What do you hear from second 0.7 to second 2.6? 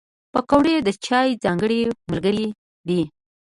د چای ځانګړی ملګری